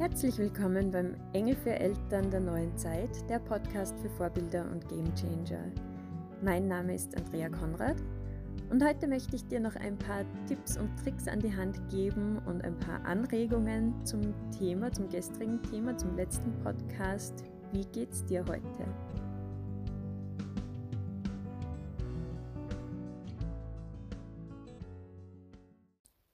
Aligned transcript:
Herzlich 0.00 0.38
willkommen 0.38 0.90
beim 0.90 1.14
Engel 1.34 1.54
für 1.54 1.78
Eltern 1.78 2.30
der 2.30 2.40
neuen 2.40 2.74
Zeit, 2.78 3.10
der 3.28 3.38
Podcast 3.38 3.94
für 4.00 4.08
Vorbilder 4.08 4.64
und 4.72 4.88
Gamechanger. 4.88 5.62
Mein 6.42 6.68
Name 6.68 6.94
ist 6.94 7.14
Andrea 7.18 7.50
Konrad 7.50 7.96
und 8.70 8.82
heute 8.82 9.06
möchte 9.06 9.36
ich 9.36 9.46
dir 9.46 9.60
noch 9.60 9.76
ein 9.76 9.98
paar 9.98 10.24
Tipps 10.48 10.78
und 10.78 10.88
Tricks 11.04 11.28
an 11.28 11.40
die 11.40 11.54
Hand 11.54 11.86
geben 11.90 12.40
und 12.46 12.64
ein 12.64 12.78
paar 12.78 13.04
Anregungen 13.04 13.94
zum 14.06 14.22
Thema, 14.58 14.90
zum 14.90 15.06
gestrigen 15.10 15.62
Thema, 15.64 15.94
zum 15.98 16.16
letzten 16.16 16.50
Podcast. 16.64 17.44
Wie 17.70 17.84
geht's 17.84 18.24
dir 18.24 18.42
heute? 18.48 19.19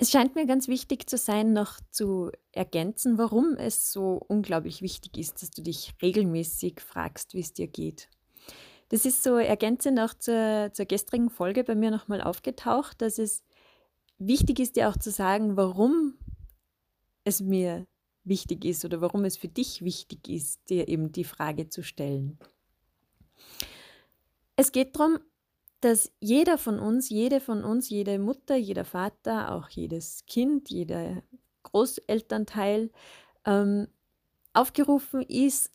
Es 0.07 0.13
scheint 0.13 0.37
mir 0.37 0.47
ganz 0.47 0.69
wichtig 0.69 1.11
zu 1.11 1.17
sein, 1.17 1.53
noch 1.53 1.81
zu 1.91 2.31
ergänzen, 2.53 3.19
warum 3.19 3.57
es 3.57 3.91
so 3.91 4.23
unglaublich 4.29 4.81
wichtig 4.81 5.19
ist, 5.19 5.43
dass 5.43 5.51
du 5.51 5.63
dich 5.63 5.95
regelmäßig 6.01 6.81
fragst, 6.81 7.35
wie 7.35 7.41
es 7.41 7.55
dir 7.55 7.67
geht. 7.67 8.09
Das 8.89 9.05
ist 9.05 9.25
so 9.25 9.35
ergänzend 9.35 9.99
auch 9.99 10.15
zur, 10.15 10.71
zur 10.73 10.87
gestrigen 10.87 11.29
Folge 11.29 11.65
bei 11.65 11.75
mir 11.75 11.91
nochmal 11.91 12.21
aufgetaucht, 12.21 13.03
dass 13.03 13.19
es 13.19 13.43
wichtig 14.19 14.61
ist, 14.61 14.77
dir 14.77 14.91
auch 14.91 14.97
zu 14.97 15.11
sagen, 15.11 15.57
warum 15.57 16.15
es 17.25 17.41
mir 17.41 17.85
wichtig 18.23 18.65
ist 18.65 18.85
oder 18.85 19.01
warum 19.01 19.25
es 19.25 19.37
für 19.37 19.49
dich 19.49 19.83
wichtig 19.83 20.29
ist, 20.29 20.71
dir 20.71 20.87
eben 20.87 21.11
die 21.11 21.25
Frage 21.25 21.69
zu 21.69 21.83
stellen. 21.83 22.39
Es 24.55 24.71
geht 24.71 24.95
darum, 24.95 25.19
dass 25.81 26.13
jeder 26.21 26.59
von 26.59 26.79
uns, 26.79 27.11
jede 27.11 27.41
von 27.41 27.63
uns, 27.63 27.91
jede 27.91 28.19
Mutter, 28.19 28.57
jeder 28.57 28.85
Vater, 28.85 29.53
auch 29.53 29.69
jedes 29.69 30.25
Kind, 30.27 30.71
jeder 30.71 31.23
Großelternteil 31.65 32.91
ähm, 33.45 33.89
aufgerufen 34.53 35.23
ist, 35.23 35.71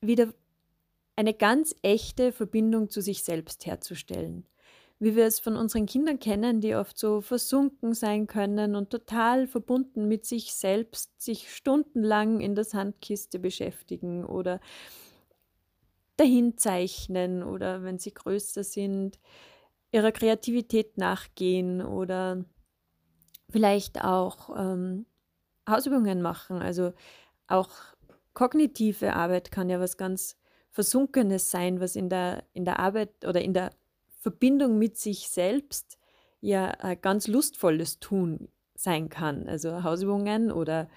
wieder 0.00 0.32
eine 1.16 1.32
ganz 1.32 1.74
echte 1.82 2.32
Verbindung 2.32 2.90
zu 2.90 3.00
sich 3.00 3.22
selbst 3.22 3.64
herzustellen. 3.66 4.46
Wie 4.98 5.14
wir 5.14 5.26
es 5.26 5.40
von 5.40 5.56
unseren 5.56 5.86
Kindern 5.86 6.18
kennen, 6.18 6.60
die 6.60 6.74
oft 6.74 6.98
so 6.98 7.20
versunken 7.20 7.92
sein 7.92 8.26
können 8.26 8.74
und 8.74 8.90
total 8.90 9.46
verbunden 9.46 10.08
mit 10.08 10.24
sich 10.24 10.54
selbst, 10.54 11.20
sich 11.20 11.54
stundenlang 11.54 12.40
in 12.40 12.54
der 12.54 12.64
Sandkiste 12.64 13.38
beschäftigen 13.38 14.24
oder 14.24 14.60
dahin 16.16 16.56
zeichnen 16.56 17.42
oder 17.42 17.82
wenn 17.82 17.98
sie 17.98 18.12
größer 18.12 18.64
sind, 18.64 19.18
ihrer 19.92 20.12
Kreativität 20.12 20.98
nachgehen 20.98 21.82
oder 21.82 22.44
vielleicht 23.50 24.02
auch 24.02 24.56
ähm, 24.56 25.06
Hausübungen 25.68 26.22
machen. 26.22 26.60
Also 26.60 26.92
auch 27.46 27.70
kognitive 28.34 29.14
Arbeit 29.14 29.50
kann 29.50 29.70
ja 29.70 29.80
was 29.80 29.96
ganz 29.96 30.36
Versunkenes 30.70 31.50
sein, 31.50 31.80
was 31.80 31.96
in 31.96 32.08
der, 32.08 32.44
in 32.52 32.64
der 32.64 32.78
Arbeit 32.78 33.24
oder 33.24 33.40
in 33.40 33.54
der 33.54 33.70
Verbindung 34.20 34.78
mit 34.78 34.98
sich 34.98 35.28
selbst 35.28 35.98
ja 36.40 36.66
ein 36.66 37.00
ganz 37.00 37.28
lustvolles 37.28 37.98
Tun 37.98 38.48
sein 38.74 39.08
kann. 39.08 39.48
Also 39.48 39.82
Hausübungen 39.82 40.52
oder 40.52 40.88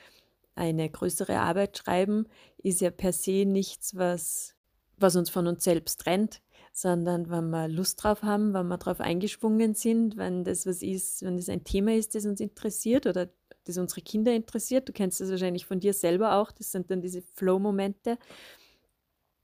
eine 0.56 0.90
größere 0.90 1.40
Arbeit 1.40 1.78
schreiben 1.78 2.28
ist 2.58 2.82
ja 2.82 2.92
per 2.92 3.14
se 3.14 3.46
nichts, 3.46 3.96
was, 3.96 4.56
was 5.02 5.16
uns 5.16 5.30
von 5.30 5.48
uns 5.48 5.64
selbst 5.64 6.02
trennt, 6.02 6.42
sondern 6.72 7.30
wenn 7.30 7.50
wir 7.50 7.68
Lust 7.68 8.04
drauf 8.04 8.24
haben, 8.24 8.54
wenn 8.54 8.68
wir 8.68 8.78
darauf 8.78 9.02
eingeschwungen 9.02 9.74
sind, 9.74 10.18
wenn 10.18 10.44
das 10.44 10.66
was 10.66 10.82
ist, 10.82 11.24
wenn 11.24 11.38
das 11.38 11.50
ein 11.50 11.64
Thema 11.64 11.94
ist, 11.94 12.16
das 12.16 12.26
uns 12.26 12.40
interessiert 12.40 13.06
oder 13.06 13.30
das 13.66 13.78
unsere 13.78 14.02
Kinder 14.02 14.34
interessiert, 14.34 14.88
du 14.88 14.94
kennst 14.94 15.20
das 15.20 15.30
wahrscheinlich 15.30 15.66
von 15.66 15.80
dir 15.80 15.94
selber 15.94 16.36
auch, 16.36 16.52
das 16.52 16.72
sind 16.72 16.90
dann 16.92 17.02
diese 17.02 17.22
Flow-Momente, 17.22 18.18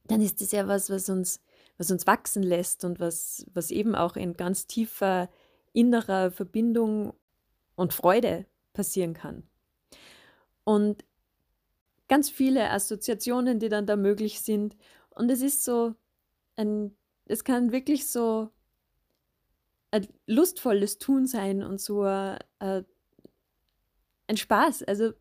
dann 0.08 0.22
ist 0.22 0.42
das 0.42 0.52
ja 0.52 0.67
was, 0.67 0.89
was 0.89 1.09
uns, 1.09 1.42
was 1.78 1.92
uns 1.92 2.08
wachsen 2.08 2.44
lässt 2.44 2.86
und 2.86 3.00
was, 3.00 3.45
was 3.54 3.71
eben 3.71 3.95
auch 3.95 4.15
in 4.15 4.38
ganz 4.38 4.67
tiefer 4.67 5.30
innerer 5.73 6.32
Verbindung 6.32 7.14
und 7.76 7.94
Freude 7.94 8.45
passieren 8.73 9.14
kann. 9.14 9.44
Und 10.64 11.04
ganz 12.08 12.30
viele 12.30 12.70
Assoziationen, 12.71 13.60
die 13.60 13.70
dann 13.70 13.86
da 13.86 13.95
möglich 13.95 14.42
sind. 14.42 14.76
Und 15.15 15.31
es 15.31 15.42
ist 15.42 15.64
so 15.64 15.95
ein 16.55 16.95
es 17.26 17.43
kann 17.43 17.71
wirklich 17.71 18.08
so 18.08 18.49
ein 19.92 20.08
lustvolles 20.27 20.98
Tun 20.98 21.26
sein 21.26 21.64
und 21.64 21.80
so 21.81 22.05
äh, 22.05 22.39
ein 22.59 24.37
Spaß. 24.37 24.83
Also 24.83 25.14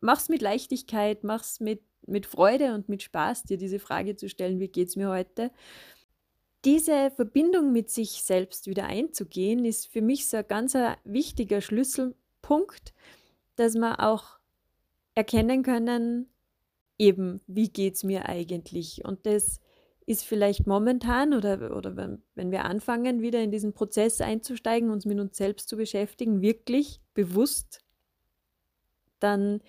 mach's 0.00 0.28
mit 0.28 0.42
Leichtigkeit, 0.42 1.24
mach's 1.24 1.60
mit, 1.60 1.82
mit 2.06 2.26
Freude 2.26 2.74
und 2.74 2.88
mit 2.88 3.02
Spaß, 3.02 3.44
dir 3.44 3.58
diese 3.58 3.78
Frage 3.78 4.16
zu 4.16 4.28
stellen, 4.28 4.60
wie 4.60 4.68
geht's 4.68 4.96
mir 4.96 5.08
heute? 5.08 5.52
Diese 6.64 7.10
Verbindung 7.10 7.72
mit 7.72 7.88
sich 7.88 8.22
selbst 8.22 8.66
wieder 8.66 8.84
einzugehen, 8.84 9.64
ist 9.64 9.86
für 9.86 10.02
mich 10.02 10.28
so 10.28 10.38
ein 10.38 10.46
ganz 10.46 10.74
wichtiger 11.04 11.62
Schlüsselpunkt, 11.62 12.92
dass 13.56 13.76
wir 13.76 14.00
auch 14.00 14.38
erkennen 15.14 15.62
können, 15.62 16.30
eben, 17.00 17.40
wie 17.46 17.70
geht's 17.70 18.04
mir 18.04 18.28
eigentlich? 18.28 19.04
Und 19.04 19.26
das 19.26 19.58
ist 20.06 20.24
vielleicht 20.24 20.66
momentan 20.66 21.34
oder, 21.34 21.74
oder 21.76 21.96
wenn, 21.96 22.22
wenn 22.34 22.50
wir 22.50 22.64
anfangen, 22.64 23.22
wieder 23.22 23.40
in 23.40 23.50
diesen 23.50 23.72
Prozess 23.72 24.20
einzusteigen, 24.20 24.90
uns 24.90 25.06
mit 25.06 25.18
uns 25.18 25.36
selbst 25.36 25.68
zu 25.68 25.76
beschäftigen, 25.76 26.42
wirklich 26.42 27.00
bewusst, 27.14 27.80
dann 29.18 29.60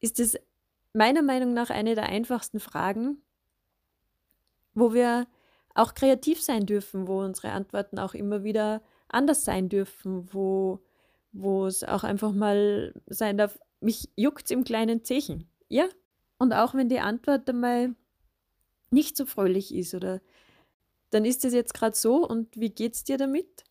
ist 0.00 0.20
es 0.20 0.38
meiner 0.92 1.22
Meinung 1.22 1.52
nach 1.52 1.70
eine 1.70 1.94
der 1.94 2.08
einfachsten 2.08 2.60
Fragen, 2.60 3.22
wo 4.74 4.94
wir 4.94 5.26
auch 5.74 5.94
kreativ 5.94 6.42
sein 6.42 6.66
dürfen, 6.66 7.08
wo 7.08 7.20
unsere 7.20 7.52
Antworten 7.52 7.98
auch 7.98 8.14
immer 8.14 8.44
wieder 8.44 8.82
anders 9.08 9.44
sein 9.44 9.68
dürfen, 9.68 10.32
wo, 10.32 10.80
wo 11.32 11.66
es 11.66 11.82
auch 11.82 12.04
einfach 12.04 12.32
mal 12.32 12.94
sein 13.06 13.36
darf, 13.36 13.58
mich 13.80 14.10
juckt 14.16 14.44
es 14.44 14.50
im 14.50 14.64
kleinen 14.64 15.04
Zechen. 15.04 15.48
Ja? 15.68 15.88
Und 16.38 16.52
auch 16.52 16.74
wenn 16.74 16.88
die 16.88 17.00
Antwort 17.00 17.48
einmal 17.48 17.94
nicht 18.90 19.16
so 19.16 19.26
fröhlich 19.26 19.74
ist 19.74 19.94
oder 19.94 20.20
dann 21.10 21.24
ist 21.24 21.44
es 21.44 21.52
jetzt 21.52 21.74
gerade 21.74 21.96
so 21.96 22.26
und 22.26 22.58
wie 22.58 22.70
geht's 22.70 23.04
dir 23.04 23.18
damit? 23.18 23.64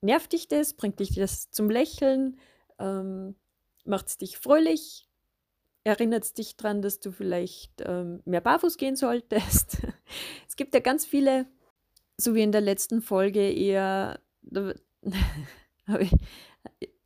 Nervt 0.00 0.32
dich 0.32 0.48
das? 0.48 0.74
Bringt 0.74 1.00
dich 1.00 1.14
das 1.14 1.50
zum 1.50 1.70
Lächeln? 1.70 2.38
Ähm, 2.78 3.34
Macht 3.88 4.08
es 4.08 4.18
dich 4.18 4.36
fröhlich? 4.36 5.08
Erinnert 5.82 6.24
es 6.24 6.34
dich 6.34 6.56
daran, 6.58 6.82
dass 6.82 7.00
du 7.00 7.10
vielleicht 7.10 7.72
ähm, 7.80 8.20
mehr 8.26 8.42
barfuß 8.42 8.76
gehen 8.76 8.96
solltest? 8.96 9.78
es 10.48 10.56
gibt 10.56 10.74
ja 10.74 10.80
ganz 10.80 11.06
viele, 11.06 11.46
so 12.18 12.34
wie 12.34 12.42
in 12.42 12.52
der 12.52 12.60
letzten 12.60 13.00
Folge, 13.00 13.50
eher 13.50 14.20
habe 15.86 16.02
ich, 16.02 16.12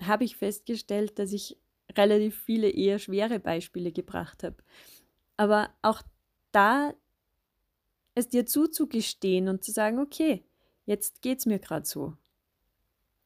hab 0.03 0.20
ich 0.22 0.36
festgestellt, 0.36 1.20
dass 1.20 1.32
ich 1.32 1.62
relativ 1.97 2.41
viele 2.42 2.70
eher 2.70 2.98
schwere 2.98 3.38
Beispiele 3.38 3.92
gebracht 3.92 4.42
habe. 4.42 4.56
Aber 5.36 5.70
auch 5.82 6.03
da 6.53 6.94
es 8.14 8.28
dir 8.28 8.47
zuzugestehen 8.47 9.48
und 9.48 9.64
zu 9.64 9.72
sagen, 9.72 9.98
okay, 9.98 10.44
jetzt 10.84 11.22
geht 11.22 11.38
es 11.38 11.47
mir 11.47 11.58
gerade 11.58 11.86
so. 11.86 12.14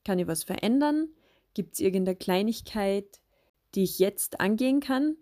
Kann 0.05 0.19
ich 0.19 0.27
was 0.27 0.45
verändern? 0.45 1.09
Gibt 1.55 1.75
es 1.75 1.81
irgendeine 1.81 2.17
Kleinigkeit, 2.17 3.21
die 3.75 3.83
ich 3.83 3.99
jetzt 3.99 4.41
angehen 4.41 4.81
kann? 4.81 5.17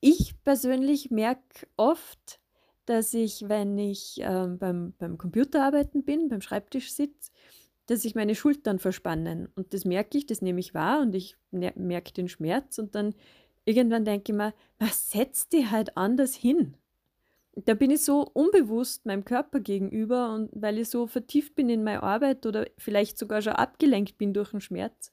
Ich 0.00 0.42
persönlich 0.44 1.10
merke 1.10 1.66
oft, 1.76 2.40
dass 2.86 3.12
ich, 3.12 3.48
wenn 3.48 3.76
ich 3.76 4.22
äh, 4.22 4.46
beim, 4.46 4.94
beim 4.98 5.18
Computerarbeiten 5.18 6.04
bin, 6.04 6.28
beim 6.28 6.40
Schreibtisch 6.40 6.92
sitze, 6.92 7.32
dass 7.86 8.02
sich 8.02 8.14
meine 8.14 8.34
Schultern 8.34 8.78
verspannen. 8.78 9.48
Und 9.54 9.72
das 9.72 9.84
merke 9.84 10.18
ich, 10.18 10.26
das 10.26 10.42
nehme 10.42 10.60
ich 10.60 10.74
wahr 10.74 11.00
und 11.00 11.14
ich 11.14 11.36
ne-, 11.50 11.72
merke 11.76 12.12
den 12.12 12.28
Schmerz 12.28 12.78
und 12.78 12.94
dann 12.94 13.14
irgendwann 13.64 14.04
denke 14.04 14.32
ich 14.32 14.36
mir, 14.36 14.54
was 14.78 15.10
setzt 15.10 15.52
die 15.52 15.68
halt 15.68 15.96
anders 15.96 16.34
hin? 16.34 16.74
Da 17.64 17.74
bin 17.74 17.90
ich 17.90 18.04
so 18.04 18.20
unbewusst 18.20 19.06
meinem 19.06 19.24
Körper 19.24 19.60
gegenüber 19.60 20.34
und 20.34 20.50
weil 20.52 20.78
ich 20.78 20.90
so 20.90 21.06
vertieft 21.06 21.54
bin 21.54 21.70
in 21.70 21.84
meine 21.84 22.02
Arbeit 22.02 22.44
oder 22.44 22.66
vielleicht 22.76 23.18
sogar 23.18 23.40
schon 23.40 23.54
abgelenkt 23.54 24.18
bin 24.18 24.34
durch 24.34 24.50
den 24.50 24.60
Schmerz. 24.60 25.10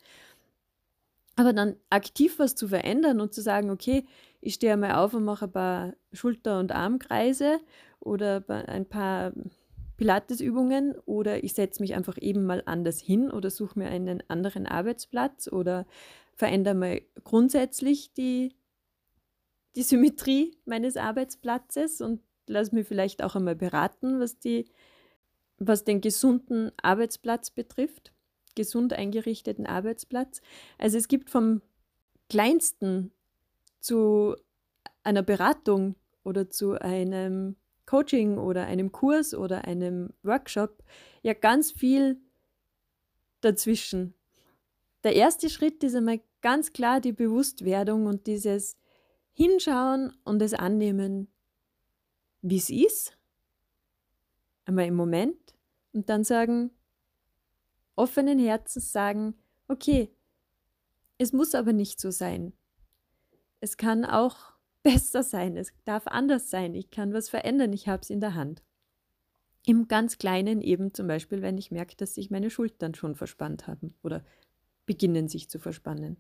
Aber 1.36 1.54
dann 1.54 1.78
aktiv 1.90 2.38
was 2.38 2.54
zu 2.56 2.68
verändern 2.68 3.22
und 3.22 3.34
zu 3.34 3.42
sagen, 3.42 3.72
okay, 3.72 4.06
ich 4.42 4.56
stehe 4.56 4.74
einmal 4.74 4.96
auf 4.96 5.14
und 5.14 5.24
mache 5.24 5.46
ein 5.46 5.52
paar 5.52 5.94
Schulter- 6.12 6.60
und 6.60 6.72
Armkreise 6.72 7.60
oder 8.00 8.44
ein 8.48 8.86
paar 8.88 9.32
Pilatesübungen 10.04 10.96
oder 11.06 11.46
ich 11.46 11.54
setze 11.54 11.82
mich 11.82 11.94
einfach 11.94 12.18
eben 12.20 12.46
mal 12.46 12.62
anders 12.66 13.00
hin 13.00 13.32
oder 13.32 13.50
suche 13.50 13.80
mir 13.80 13.88
einen 13.88 14.22
anderen 14.28 14.68
Arbeitsplatz 14.68 15.48
oder 15.48 15.86
verändere 16.36 16.74
mal 16.74 17.02
grundsätzlich 17.24 18.12
die, 18.12 18.54
die 19.78 19.84
Symmetrie 19.84 20.58
meines 20.66 20.98
Arbeitsplatzes 20.98 22.02
und 22.02 22.20
lasse 22.48 22.76
mich 22.76 22.86
vielleicht 22.86 23.24
auch 23.24 23.38
einmal 23.38 23.56
beraten, 23.56 24.20
was, 24.20 24.40
die, 24.40 24.66
was 25.58 25.86
den 25.86 26.02
gesunden 26.02 26.74
Arbeitsplatz 26.82 27.52
betrifft, 27.52 28.12
gesund 28.56 28.92
eingerichteten 28.92 29.66
Arbeitsplatz. 29.66 30.42
Also 30.80 30.98
es 30.98 31.08
gibt 31.08 31.30
vom 31.30 31.62
Kleinsten 32.28 33.14
zu 33.80 34.36
einer 35.02 35.24
Beratung 35.24 35.96
oder 36.26 36.50
zu 36.50 36.74
einem 36.74 37.56
Coaching 37.86 38.38
oder 38.38 38.66
einem 38.66 38.92
Kurs 38.92 39.34
oder 39.34 39.66
einem 39.66 40.10
Workshop 40.24 40.84
ja 41.22 41.34
ganz 41.34 41.72
viel 41.72 42.18
dazwischen. 43.42 44.14
Der 45.04 45.16
erste 45.16 45.50
Schritt 45.50 45.84
ist 45.84 45.96
einmal 45.96 46.22
ganz 46.42 46.72
klar 46.72 47.02
die 47.02 47.12
Bewusstwerdung 47.12 48.06
und 48.06 48.28
dieses 48.28 48.78
Hinschauen 49.34 50.16
und 50.24 50.42
es 50.42 50.54
annehmen, 50.54 51.28
wie 52.42 52.58
es 52.58 52.70
ist, 52.70 53.18
einmal 54.66 54.86
im 54.86 54.96
Moment 54.96 55.56
und 55.92 56.10
dann 56.10 56.24
sagen, 56.24 56.72
offenen 57.96 58.40
Herzens 58.40 58.92
sagen, 58.92 59.36
okay, 59.68 60.14
es 61.18 61.34
muss 61.34 61.56
aber 61.56 61.74
nicht 61.74 62.00
so 62.00 62.12
sein. 62.12 62.54
Es 63.60 63.78
kann 63.78 64.04
auch 64.06 64.53
besser 64.84 65.24
sein, 65.24 65.58
es 65.58 65.74
darf 65.86 66.08
anders 66.08 66.50
sein, 66.50 66.76
ich 66.76 66.92
kann 66.92 67.14
was 67.14 67.30
verändern, 67.30 67.74
ich 67.74 67.88
habe 67.88 68.02
es 68.02 68.10
in 68.10 68.20
der 68.20 68.36
Hand. 68.36 68.62
Im 69.66 69.88
ganz 69.88 70.18
Kleinen 70.18 70.62
eben 70.62 70.94
zum 70.94 71.08
Beispiel, 71.08 71.42
wenn 71.42 71.58
ich 71.58 71.72
merke, 71.72 71.96
dass 71.96 72.16
sich 72.16 72.30
meine 72.30 72.50
Schultern 72.50 72.94
schon 72.96 73.16
verspannt 73.16 73.66
haben 73.66 73.96
oder 74.04 74.26
beginnen 74.86 75.30
sich 75.30 75.50
zu 75.50 75.58
verspannen. 75.58 76.18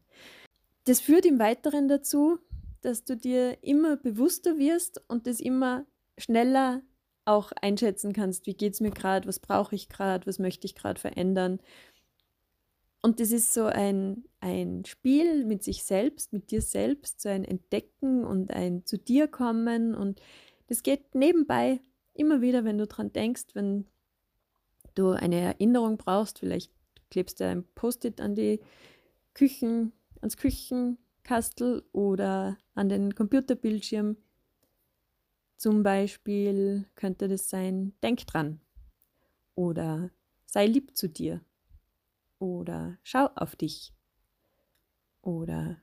Das 0.86 1.02
führt 1.02 1.26
im 1.26 1.40
Weiteren 1.40 1.88
dazu, 1.90 2.40
dass 2.82 3.04
du 3.04 3.18
dir 3.18 3.62
immer 3.62 3.98
bewusster 3.98 4.58
wirst 4.58 5.02
und 5.10 5.28
das 5.28 5.40
immer 5.40 5.86
schneller 6.18 6.82
auch 7.26 7.52
einschätzen 7.62 8.14
kannst, 8.14 8.46
wie 8.46 8.54
geht 8.54 8.74
es 8.74 8.82
mir 8.82 8.92
gerade, 8.92 9.28
was 9.28 9.40
brauche 9.40 9.76
ich 9.76 9.90
gerade, 9.90 10.28
was 10.28 10.40
möchte 10.40 10.66
ich 10.66 10.76
gerade 10.76 11.00
verändern. 11.00 11.60
Und 13.06 13.20
das 13.20 13.32
ist 13.32 13.54
so 13.54 13.66
ein, 13.66 14.24
ein 14.40 14.86
Spiel 14.86 15.44
mit 15.44 15.62
sich 15.62 15.84
selbst, 15.84 16.32
mit 16.32 16.52
dir 16.52 16.62
selbst, 16.62 17.20
so 17.20 17.28
ein 17.28 17.44
Entdecken 17.44 18.24
und 18.24 18.52
ein 18.52 18.86
zu 18.86 18.98
dir 18.98 19.28
kommen. 19.28 19.94
Und 19.94 20.22
das 20.68 20.84
geht 20.84 21.14
nebenbei 21.14 21.82
immer 22.14 22.40
wieder, 22.40 22.64
wenn 22.64 22.78
du 22.78 22.88
dran 22.88 23.12
denkst, 23.12 23.48
wenn 23.56 23.88
du 24.96 25.10
eine 25.10 25.42
Erinnerung 25.42 25.98
brauchst, 25.98 26.40
vielleicht 26.40 26.72
klebst 27.12 27.42
du 27.42 27.46
ein 27.46 27.66
Post-it 27.76 28.22
an 28.22 28.36
die 28.36 28.62
Küchen, 29.34 29.92
ans 30.22 30.38
Küchenkastel 30.38 31.84
oder 31.92 32.58
an 32.74 32.88
den 32.88 33.14
Computerbildschirm. 33.16 34.16
Zum 35.58 35.84
Beispiel 35.84 36.86
könnte 36.96 37.28
das 37.28 37.50
sein, 37.50 37.92
denk 38.02 38.26
dran 38.28 38.62
oder 39.56 40.10
sei 40.46 40.68
lieb 40.68 40.96
zu 40.96 41.10
dir 41.10 41.42
oder 42.44 42.98
schau 43.04 43.30
auf 43.36 43.56
dich. 43.56 43.94
Oder 45.22 45.78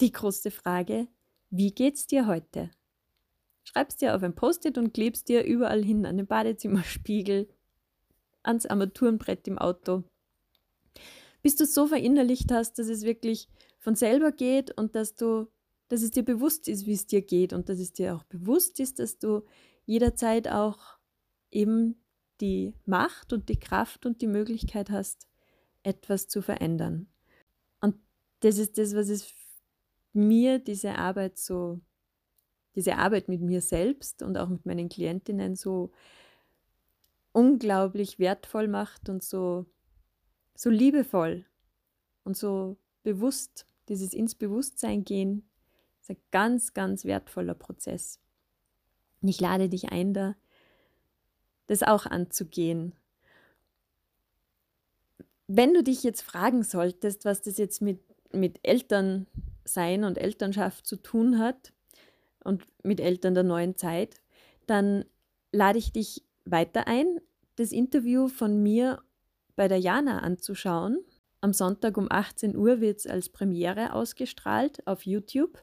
die 0.00 0.10
große 0.10 0.50
Frage, 0.50 1.06
wie 1.50 1.72
geht's 1.72 2.08
dir 2.08 2.26
heute? 2.26 2.72
Schreibst 3.62 4.00
dir 4.00 4.16
auf 4.16 4.24
ein 4.24 4.34
Post-it 4.34 4.76
und 4.76 4.92
klebst 4.92 5.28
dir 5.28 5.44
überall 5.44 5.84
hin, 5.84 6.04
an 6.04 6.16
den 6.16 6.26
Badezimmerspiegel, 6.26 7.48
ans 8.42 8.66
Armaturenbrett 8.66 9.46
im 9.46 9.56
Auto. 9.56 10.02
Bis 11.42 11.54
du 11.54 11.62
es 11.62 11.74
so 11.74 11.86
verinnerlicht 11.86 12.50
hast, 12.50 12.80
dass 12.80 12.88
es 12.88 13.04
wirklich 13.04 13.48
von 13.78 13.94
selber 13.94 14.32
geht 14.32 14.76
und 14.76 14.96
dass 14.96 15.14
du, 15.14 15.46
dass 15.86 16.02
es 16.02 16.10
dir 16.10 16.24
bewusst 16.24 16.66
ist, 16.66 16.86
wie 16.86 16.94
es 16.94 17.06
dir 17.06 17.22
geht 17.22 17.52
und 17.52 17.68
dass 17.68 17.78
es 17.78 17.92
dir 17.92 18.16
auch 18.16 18.24
bewusst 18.24 18.80
ist, 18.80 18.98
dass 18.98 19.20
du 19.20 19.42
jederzeit 19.86 20.48
auch 20.48 20.98
eben 21.52 22.02
die 22.40 22.74
Macht 22.84 23.32
und 23.32 23.48
die 23.48 23.60
Kraft 23.60 24.06
und 24.06 24.22
die 24.22 24.26
Möglichkeit 24.26 24.90
hast, 24.90 25.28
etwas 25.82 26.28
zu 26.28 26.42
verändern. 26.42 27.08
Und 27.80 27.96
das 28.40 28.58
ist 28.58 28.78
das, 28.78 28.94
was 28.94 29.08
es 29.08 29.32
mir 30.12 30.58
diese 30.58 30.96
Arbeit 30.96 31.38
so, 31.38 31.80
diese 32.74 32.96
Arbeit 32.96 33.28
mit 33.28 33.40
mir 33.40 33.60
selbst 33.60 34.22
und 34.22 34.36
auch 34.36 34.48
mit 34.48 34.66
meinen 34.66 34.88
Klientinnen 34.88 35.56
so 35.56 35.92
unglaublich 37.32 38.18
wertvoll 38.18 38.68
macht 38.68 39.08
und 39.08 39.22
so, 39.22 39.66
so 40.54 40.70
liebevoll 40.70 41.46
und 42.24 42.36
so 42.36 42.76
bewusst, 43.02 43.66
dieses 43.88 44.14
ins 44.14 44.34
Bewusstsein 44.34 45.04
gehen, 45.04 45.48
ist 46.00 46.10
ein 46.10 46.16
ganz, 46.30 46.74
ganz 46.74 47.04
wertvoller 47.04 47.54
Prozess. 47.54 48.20
Und 49.20 49.28
ich 49.28 49.40
lade 49.40 49.68
dich 49.68 49.90
ein, 49.90 50.14
da 50.14 50.36
das 51.66 51.82
auch 51.82 52.06
anzugehen 52.06 52.94
wenn 55.56 55.74
du 55.74 55.82
dich 55.82 56.02
jetzt 56.02 56.22
fragen 56.22 56.62
solltest, 56.62 57.24
was 57.24 57.42
das 57.42 57.58
jetzt 57.58 57.82
mit, 57.82 58.00
mit 58.32 58.58
Elternsein 58.62 60.04
und 60.04 60.16
Elternschaft 60.16 60.86
zu 60.86 60.96
tun 60.96 61.38
hat 61.38 61.72
und 62.42 62.64
mit 62.82 63.00
Eltern 63.00 63.34
der 63.34 63.42
neuen 63.42 63.76
Zeit, 63.76 64.22
dann 64.66 65.04
lade 65.52 65.78
ich 65.78 65.92
dich 65.92 66.24
weiter 66.46 66.86
ein, 66.86 67.20
das 67.56 67.70
Interview 67.70 68.28
von 68.28 68.62
mir 68.62 69.02
bei 69.54 69.68
der 69.68 69.78
Jana 69.78 70.20
anzuschauen. 70.20 70.98
Am 71.42 71.52
Sonntag 71.52 71.98
um 71.98 72.06
18 72.10 72.56
Uhr 72.56 72.80
wird 72.80 73.00
es 73.00 73.06
als 73.06 73.28
Premiere 73.28 73.92
ausgestrahlt 73.92 74.86
auf 74.86 75.04
YouTube. 75.04 75.62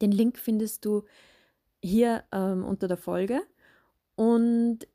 Den 0.00 0.12
Link 0.12 0.38
findest 0.38 0.84
du 0.84 1.02
hier 1.82 2.22
ähm, 2.30 2.64
unter 2.64 2.86
der 2.86 2.96
Folge. 2.96 3.40
Und 4.14 4.86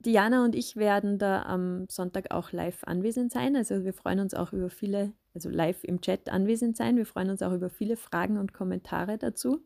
Diana 0.00 0.44
und 0.44 0.54
ich 0.54 0.76
werden 0.76 1.18
da 1.18 1.42
am 1.42 1.86
Sonntag 1.88 2.30
auch 2.30 2.52
live 2.52 2.84
anwesend 2.84 3.32
sein. 3.32 3.56
Also 3.56 3.84
wir 3.84 3.92
freuen 3.92 4.20
uns 4.20 4.32
auch 4.32 4.52
über 4.52 4.70
viele, 4.70 5.12
also 5.34 5.48
live 5.48 5.82
im 5.82 6.00
Chat 6.00 6.28
anwesend 6.28 6.76
sein. 6.76 6.96
Wir 6.96 7.06
freuen 7.06 7.30
uns 7.30 7.42
auch 7.42 7.52
über 7.52 7.68
viele 7.68 7.96
Fragen 7.96 8.38
und 8.38 8.52
Kommentare 8.52 9.18
dazu. 9.18 9.60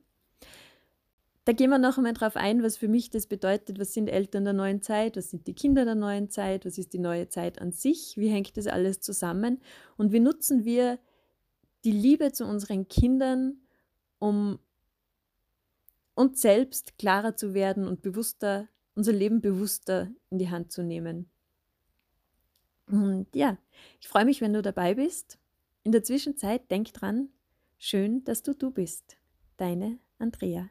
Da 1.44 1.52
gehen 1.52 1.70
wir 1.70 1.79
noch 1.79 1.99
einmal 1.99 2.14
drauf 2.14 2.37
ein, 2.37 2.62
was 2.62 2.76
für 2.76 2.88
mich 2.88 3.11
das 3.11 3.26
bedeutet. 3.26 3.79
Was 3.79 3.93
sind 3.93 4.08
Eltern 4.08 4.44
der 4.44 4.52
neuen 4.52 4.81
Zeit? 4.81 5.17
Was 5.17 5.31
sind 5.31 5.46
die 5.49 5.55
Kinder 5.55 5.84
der 5.84 5.96
neuen 5.96 6.31
Zeit? 6.31 6.64
Was 6.64 6.78
ist 6.78 6.93
die 6.93 6.99
neue 6.99 7.28
Zeit 7.28 7.61
an 7.61 7.73
sich? 7.73 8.17
Wie 8.17 8.28
hängt 8.28 8.56
das 8.56 8.69
alles 8.69 9.00
zusammen? 9.00 9.61
Und 9.96 10.12
wie 10.12 10.20
nutzen 10.20 10.64
wir 10.64 10.99
die 11.85 11.93
Liebe 11.93 12.32
zu 12.32 12.46
unseren 12.46 12.88
Kindern, 12.88 13.58
um 14.19 14.61
uns 16.14 16.40
selbst 16.40 16.96
klarer 16.96 17.37
zu 17.37 17.55
werden 17.55 17.88
und 17.88 18.02
bewusster 18.02 18.69
unser 18.94 19.12
Leben 19.12 19.40
bewusster 19.40 20.10
in 20.30 20.38
die 20.38 20.50
Hand 20.50 20.72
zu 20.72 20.82
nehmen. 20.82 21.30
Und 22.86 23.26
ja, 23.34 23.58
ich 24.00 24.08
freue 24.08 24.24
mich, 24.24 24.40
wenn 24.40 24.52
du 24.52 24.62
dabei 24.62 24.94
bist. 24.94 25.38
In 25.82 25.92
der 25.92 26.02
Zwischenzeit 26.02 26.70
denk 26.70 26.92
dran, 26.92 27.28
schön, 27.78 28.22
dass 28.24 28.42
du 28.42 28.54
du 28.54 28.70
bist. 28.70 29.16
Deine 29.56 29.99
Andrea. 30.18 30.70